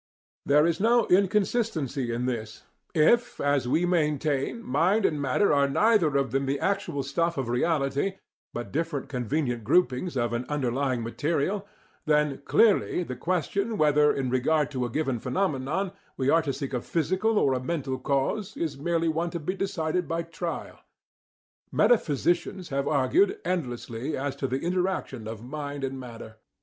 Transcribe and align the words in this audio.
There 0.47 0.65
is 0.65 0.79
no 0.79 1.05
inconsistency 1.09 2.11
in 2.11 2.25
this 2.25 2.63
If, 2.95 3.39
as 3.39 3.67
we 3.67 3.85
maintain, 3.85 4.63
mind 4.63 5.05
and 5.05 5.21
matter 5.21 5.53
are 5.53 5.69
neither 5.69 6.17
of 6.17 6.31
them 6.31 6.47
the 6.47 6.59
actual 6.59 7.03
stuff 7.03 7.37
of 7.37 7.49
reality, 7.49 8.13
but 8.51 8.71
different 8.71 9.09
convenient 9.09 9.63
groupings 9.63 10.17
of 10.17 10.33
an 10.33 10.45
underlying 10.49 11.03
material, 11.03 11.67
then, 12.07 12.41
clearly, 12.45 13.03
the 13.03 13.15
question 13.15 13.77
whether, 13.77 14.11
in 14.11 14.31
regard 14.31 14.71
to 14.71 14.85
a 14.85 14.89
given 14.89 15.19
phenomenon, 15.19 15.91
we 16.17 16.31
are 16.31 16.41
to 16.41 16.51
seek 16.51 16.73
a 16.73 16.81
physical 16.81 17.37
or 17.37 17.53
a 17.53 17.59
mental 17.63 17.99
cause, 17.99 18.57
is 18.57 18.79
merely 18.79 19.07
one 19.07 19.29
to 19.29 19.39
be 19.39 19.53
decided 19.53 20.07
by 20.07 20.23
trial. 20.23 20.79
Metaphysicians 21.71 22.69
have 22.69 22.87
argued 22.87 23.37
endlessly 23.45 24.17
as 24.17 24.35
to 24.37 24.47
the 24.47 24.61
interaction 24.61 25.27
of 25.27 25.43
mind 25.45 25.83
and 25.83 25.99
matter. 25.99 26.37